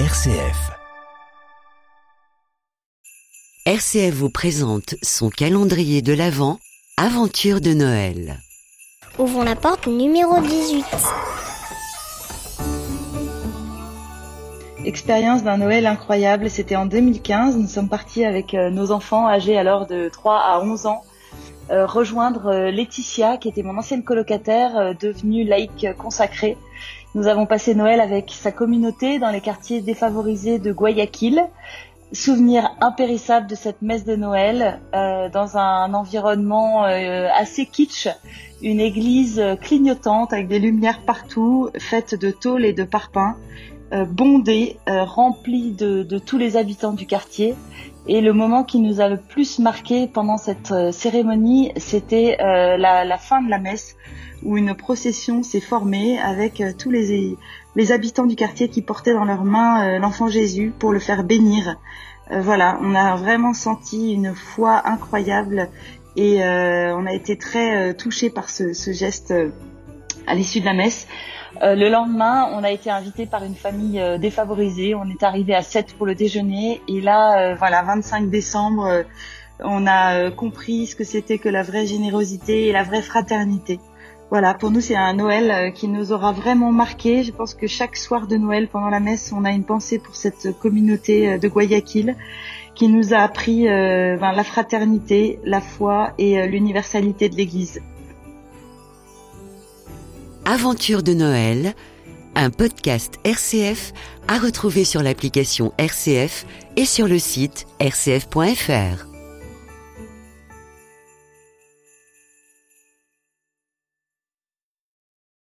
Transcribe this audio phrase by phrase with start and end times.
[0.00, 0.72] RCF.
[3.64, 6.58] RCF vous présente son calendrier de l'Avent,
[6.96, 8.40] Aventure de Noël.
[9.20, 10.84] Ouvrons la porte numéro 18.
[14.84, 17.56] Expérience d'un Noël incroyable, c'était en 2015.
[17.56, 21.04] Nous sommes partis avec euh, nos enfants âgés alors de 3 à 11 ans
[21.70, 26.58] euh, rejoindre euh, Laetitia, qui était mon ancienne colocataire, euh, devenue laïque consacrée.
[27.14, 31.42] Nous avons passé Noël avec sa communauté dans les quartiers défavorisés de Guayaquil.
[32.12, 38.08] Souvenir impérissable de cette messe de Noël dans un environnement assez kitsch,
[38.62, 43.36] une église clignotante avec des lumières partout, faite de tôles et de parpaings,
[43.94, 47.54] bondée, remplie de, de tous les habitants du quartier
[48.06, 52.76] et le moment qui nous a le plus marqué pendant cette euh, cérémonie, c'était euh,
[52.76, 53.96] la, fin de la messe,
[54.42, 57.38] où une procession s'est formée avec euh, tous les,
[57.76, 61.76] les habitants du quartier qui portaient dans leurs mains l'enfant Jésus pour le faire bénir.
[62.30, 65.70] voilà, on a vraiment senti une foi incroyable
[66.16, 69.34] et on a été très touchés par ce geste
[70.26, 71.08] à l'issue de la messe.
[71.62, 74.94] Euh, le lendemain, on a été invité par une famille euh, défavorisée.
[74.94, 76.80] On est arrivé à 7 pour le déjeuner.
[76.88, 79.04] Et là, euh, voilà, 25 décembre,
[79.60, 83.78] on a compris ce que c'était que la vraie générosité et la vraie fraternité.
[84.30, 87.22] Voilà, pour nous, c'est un Noël qui nous aura vraiment marqué.
[87.22, 90.16] Je pense que chaque soir de Noël, pendant la messe, on a une pensée pour
[90.16, 92.16] cette communauté de Guayaquil
[92.74, 97.80] qui nous a appris ben, la fraternité, la foi et l'universalité de l'Église.
[100.46, 101.74] Aventure de Noël,
[102.34, 103.92] un podcast RCF
[104.28, 106.44] à retrouver sur l'application RCF
[106.76, 109.13] et sur le site rcf.fr.